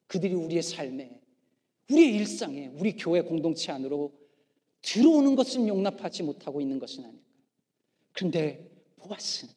그들이 0.06 0.34
우리의 0.34 0.62
삶에, 0.62 1.20
우리의 1.90 2.14
일상에, 2.14 2.68
우리 2.78 2.96
교회 2.96 3.20
공동체 3.20 3.72
안으로 3.72 4.12
들어오는 4.80 5.34
것은 5.34 5.66
용납하지 5.66 6.22
못하고 6.22 6.60
있는 6.60 6.78
것은 6.78 7.04
아닐까. 7.04 7.24
그런데 8.12 8.70
보아스는 8.96 9.52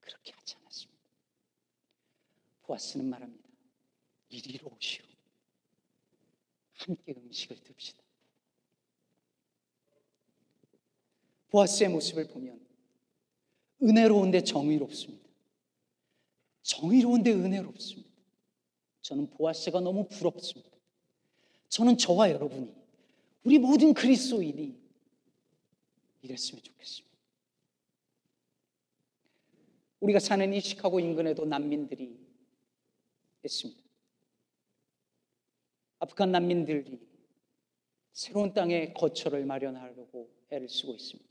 그렇게. 0.00 0.37
보아스는 2.68 3.06
말합니다. 3.06 3.48
이리로 4.28 4.68
오시오. 4.68 5.04
함께 6.74 7.14
음식을 7.16 7.56
듭시다. 7.64 8.02
보아스의 11.48 11.88
모습을 11.88 12.28
보면 12.28 12.60
은혜로운데 13.82 14.44
정의롭습니다. 14.44 15.26
정의로운데 16.62 17.32
은혜롭습니다. 17.32 18.10
저는 19.00 19.30
보아스가 19.30 19.80
너무 19.80 20.06
부럽습니다. 20.06 20.70
저는 21.70 21.96
저와 21.96 22.30
여러분이 22.30 22.74
우리 23.44 23.58
모든 23.58 23.94
그리스도인이 23.94 24.78
이랬으면 26.20 26.62
좋겠습니다. 26.62 27.16
우리가 30.00 30.18
사는 30.18 30.52
이 30.52 30.60
시카고 30.60 31.00
인근에도 31.00 31.46
난민들이 31.46 32.27
있습니다. 33.44 33.82
아프간 36.00 36.32
난민들이 36.32 37.00
새로운 38.12 38.52
땅에 38.52 38.92
거처를 38.92 39.44
마련하려고 39.44 40.30
애를 40.50 40.68
쓰고 40.68 40.94
있습니다. 40.94 41.28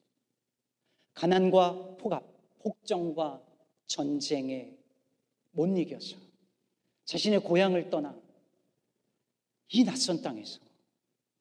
가난과 1.14 1.98
폭압, 1.98 2.24
폭정과 2.60 3.44
전쟁에 3.86 4.78
못 5.52 5.68
이겨서 5.78 6.18
자신의 7.06 7.40
고향을 7.42 7.90
떠나 7.90 8.20
이 9.70 9.84
낯선 9.84 10.22
땅에서 10.22 10.60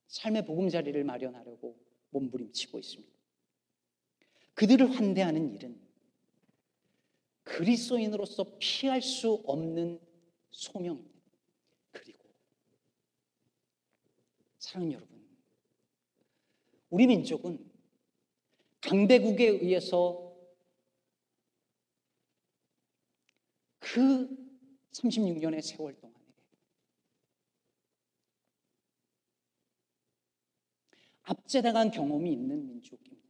삶의 0.07 0.47
보금자리를 0.47 1.03
마련하려고 1.05 1.77
몸부림치고 2.11 2.79
있습니다. 2.79 3.13
그들을 4.55 4.91
환대하는 4.97 5.53
일은 5.55 5.79
그리스도인으로서 7.43 8.57
피할 8.59 9.03
수 9.03 9.43
없는 9.45 10.01
소명입니다. 10.57 11.21
그리고 11.93 12.25
사랑하는 14.59 14.95
여러분, 14.95 15.27
우리 16.89 17.07
민족은 17.07 17.71
강대국에 18.81 19.49
의해서 19.49 20.35
그 23.79 24.29
36년의 24.93 25.61
세월 25.61 25.95
동안에 26.01 26.25
압제당한 31.23 31.91
경험이 31.91 32.33
있는 32.33 32.67
민족입니다. 32.67 33.27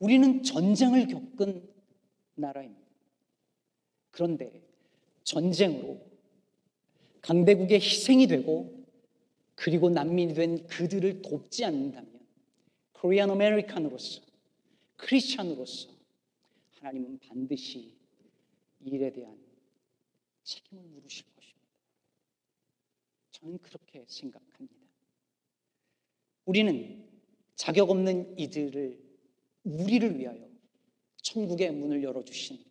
우리는 0.00 0.42
전쟁을 0.42 1.06
겪은 1.08 1.72
나라입니다. 2.34 2.88
그런데 4.10 4.67
전쟁으로 5.28 6.00
강대국의 7.20 7.80
희생이 7.80 8.26
되고 8.28 8.82
그리고 9.56 9.90
난민이 9.90 10.32
된 10.32 10.66
그들을 10.66 11.20
돕지 11.20 11.66
않는다면 11.66 12.18
코리안 12.92 13.30
아메리칸으로서 13.30 14.22
크리스찬으로서 14.96 15.90
하나님은 16.70 17.18
반드시 17.18 17.92
이 18.80 18.88
일에 18.88 19.12
대한 19.12 19.38
책임을 20.44 20.82
물으실 20.84 21.26
것입니다. 21.36 21.68
저는 23.32 23.58
그렇게 23.58 24.04
생각합니다. 24.08 24.74
우리는 26.46 27.06
자격 27.54 27.90
없는 27.90 28.38
이들을 28.38 28.98
우리를 29.64 30.18
위하여 30.18 30.48
천국의 31.20 31.72
문을 31.72 32.02
열어주신 32.02 32.67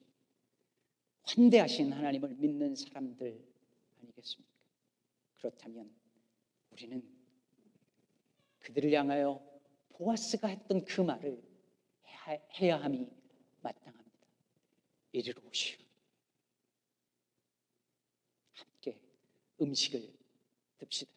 환대하신 1.27 1.91
하나님을 1.91 2.35
믿는 2.35 2.75
사람들 2.75 3.45
아니겠습니까? 4.01 4.51
그렇다면 5.37 5.91
우리는 6.71 7.03
그들을 8.59 8.91
향하여 8.93 9.41
보아스가 9.89 10.47
했던 10.47 10.85
그 10.85 11.01
말을 11.01 11.41
해야 12.59 12.81
함이 12.81 13.07
마땅합니다. 13.61 14.27
이리로 15.11 15.41
오시오. 15.47 15.77
함께 18.53 18.99
음식을 19.61 20.13
듭시다. 20.77 21.11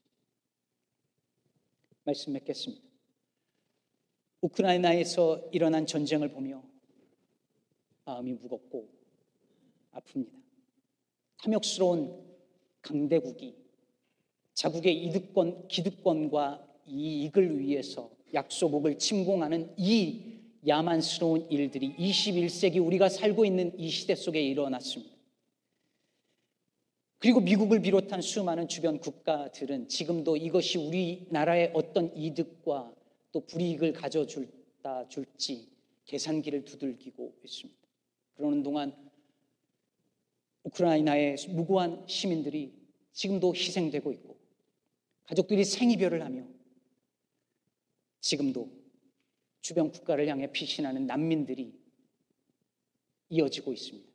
말씀 2.04 2.32
맺겠습니다. 2.32 2.88
우크라이나에서 4.40 5.50
일어난 5.52 5.86
전쟁을 5.86 6.30
보며 6.30 6.64
마음이 8.04 8.32
무겁고 8.34 8.99
아픕니다. 9.92 10.40
탐욕스러운 11.38 12.18
강대국이 12.82 13.54
자국의 14.54 15.04
이득권, 15.04 15.68
기득권과 15.68 16.66
이익을 16.86 17.58
위해서 17.58 18.10
약소국을 18.34 18.98
침공하는 18.98 19.72
이 19.76 20.40
야만스러운 20.66 21.50
일들이 21.50 21.94
21세기 21.96 22.84
우리가 22.84 23.08
살고 23.08 23.44
있는 23.44 23.72
이 23.78 23.88
시대 23.88 24.14
속에 24.14 24.42
일어났습니다. 24.42 25.16
그리고 27.18 27.40
미국을 27.40 27.80
비롯한 27.80 28.22
수많은 28.22 28.68
주변 28.68 28.98
국가들은 28.98 29.88
지금도 29.88 30.36
이것이 30.36 30.78
우리나라의 30.78 31.72
어떤 31.74 32.14
이득과 32.16 32.92
또 33.32 33.40
불이익을 33.46 33.92
가져줄다 33.92 35.06
줄지 35.08 35.68
계산기를 36.06 36.64
두들기고 36.64 37.34
있습니다. 37.44 37.80
그러는 38.34 38.62
동안 38.62 39.09
우크라이나의 40.64 41.36
무고한 41.50 42.06
시민들이 42.06 42.74
지금도 43.12 43.54
희생되고 43.54 44.12
있고 44.12 44.38
가족들이 45.24 45.64
생이별을 45.64 46.24
하며 46.24 46.46
지금도 48.20 48.70
주변 49.60 49.90
국가를 49.90 50.26
향해 50.28 50.50
피신하는 50.50 51.06
난민들이 51.06 51.78
이어지고 53.28 53.72
있습니다. 53.72 54.10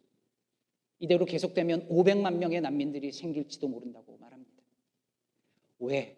이대로 1.00 1.26
계속되면 1.26 1.90
500만 1.90 2.38
명의 2.38 2.62
난민들이 2.62 3.12
생길지도 3.12 3.68
모른다고 3.68 4.18
말합니다. 4.18 4.64
왜? 5.80 6.18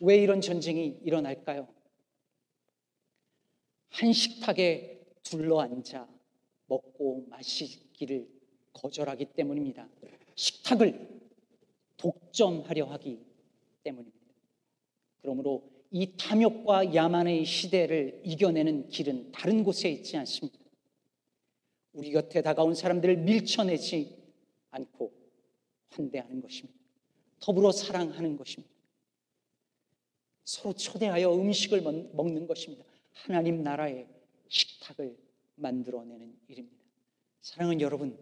왜 0.00 0.16
이런 0.16 0.40
전쟁이 0.40 0.98
일어날까요? 1.02 1.68
한 3.88 4.12
식탁에 4.12 5.06
둘러앉아 5.22 6.08
먹고 6.66 7.26
마시기를 7.28 8.33
거절하기 8.74 9.24
때문입니다. 9.36 9.88
식탁을 10.34 11.08
독점하려 11.96 12.84
하기 12.84 13.18
때문입니다. 13.82 14.18
그러므로 15.22 15.70
이 15.90 16.16
탐욕과 16.16 16.94
야만의 16.94 17.44
시대를 17.44 18.20
이겨내는 18.24 18.88
길은 18.88 19.32
다른 19.32 19.64
곳에 19.64 19.88
있지 19.90 20.16
않습니다. 20.18 20.58
우리 21.92 22.10
곁에 22.10 22.42
다가온 22.42 22.74
사람들을 22.74 23.16
밀쳐내지 23.18 24.16
않고 24.70 25.12
환대하는 25.90 26.42
것입니다. 26.42 26.78
더불어 27.40 27.70
사랑하는 27.70 28.36
것입니다. 28.36 28.74
서로 30.44 30.74
초대하여 30.74 31.32
음식을 31.34 31.80
먹는 31.80 32.46
것입니다. 32.46 32.84
하나님 33.12 33.62
나라의 33.62 34.08
식탁을 34.48 35.16
만들어내는 35.54 36.36
일입니다. 36.48 36.76
사랑하는 37.40 37.80
여러분, 37.80 38.18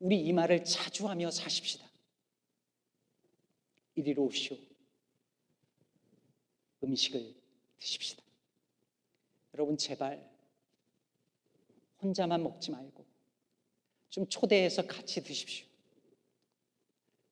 우리 0.00 0.18
이 0.20 0.32
말을 0.32 0.64
자주 0.64 1.08
하며 1.08 1.30
사십시다. 1.30 1.86
이리로 3.94 4.24
오시오. 4.24 4.56
음식을 6.82 7.34
드십시다. 7.78 8.22
여러분, 9.54 9.76
제발 9.76 10.28
혼자만 12.02 12.42
먹지 12.42 12.70
말고 12.70 13.04
좀 14.08 14.26
초대해서 14.26 14.86
같이 14.86 15.22
드십시오. 15.22 15.66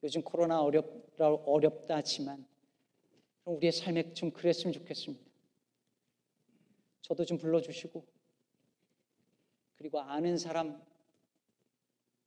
요즘 0.03 0.21
코로나 0.21 0.61
어렵다, 0.61 1.27
어렵다 1.27 1.97
하지만 1.97 2.47
우리의 3.45 3.71
삶에 3.71 4.13
좀 4.13 4.31
그랬으면 4.31 4.73
좋겠습니다. 4.73 5.25
저도 7.01 7.25
좀 7.25 7.37
불러주시고 7.37 8.05
그리고 9.75 9.99
아는 9.99 10.37
사람 10.37 10.79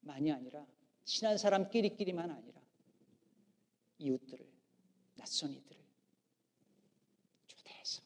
만이 0.03 0.31
아니라 0.31 0.67
친한 1.05 1.39
사람끼리끼리만 1.39 2.31
아니라 2.31 2.61
이웃들을 3.99 4.47
낯선 5.17 5.53
이들을 5.53 5.83
초대해서 7.47 8.03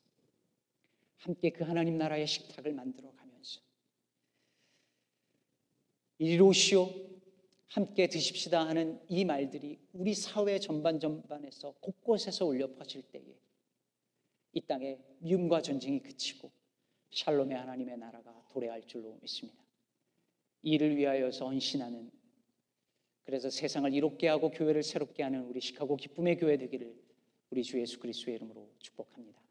함께 1.19 1.51
그 1.51 1.65
하나님 1.65 1.99
나라의 1.99 2.27
식탁을 2.27 2.73
만들어 2.73 3.11
가면서 3.13 3.61
이리로 6.19 6.49
오시오 6.49 6.89
함께 7.69 8.09
드십시다 8.09 8.67
하는 8.67 9.01
이 9.09 9.25
말들이 9.25 9.79
우리 9.93 10.15
사회 10.15 10.59
전반 10.59 10.99
전반에서 10.99 11.73
곳곳에서 11.81 12.47
울려 12.47 12.75
퍼질 12.75 13.03
때에 13.11 13.37
이 14.53 14.61
땅에 14.63 14.99
미움과 15.19 15.61
전쟁이 15.61 16.01
그치고 16.01 16.51
샬롬의 17.11 17.57
하나님의 17.57 17.99
나라가 17.99 18.43
도래할 18.49 18.87
줄로 18.87 19.19
믿습니다. 19.21 19.66
이를 20.67 20.97
위하여서 20.97 21.47
헌신하는 21.47 22.11
그래서 23.23 23.51
세상을 23.51 23.93
이롭게 23.95 24.27
하고 24.27 24.51
교회를 24.51 24.83
새롭게 24.83 25.23
하는 25.23 25.45
우리 25.45 25.61
시카고 25.61 25.97
기쁨의 25.97 26.39
교회 26.39 26.57
되기를 26.57 26.93
우리 27.51 27.63
주 27.63 27.81
예수 27.81 28.01
그리스도의 28.01 28.37
이름으로 28.37 28.69
축복합니다. 28.81 29.46